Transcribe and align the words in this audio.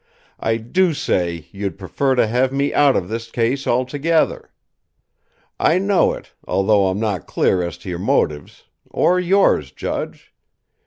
I 0.39 0.57
do 0.57 0.95
say 0.95 1.47
you'd 1.51 1.77
prefer 1.77 2.15
to 2.15 2.25
have 2.25 2.51
me 2.51 2.73
out 2.73 2.95
of 2.95 3.07
this 3.07 3.29
case 3.29 3.67
altogether. 3.67 4.49
I 5.59 5.77
know 5.77 6.13
it, 6.13 6.33
although 6.47 6.87
I'm 6.87 6.99
not 6.99 7.27
clear 7.27 7.61
as 7.61 7.77
to 7.77 7.89
your 7.89 7.99
motives 7.99 8.63
or 8.89 9.19
yours, 9.19 9.69
judge. 9.71 10.33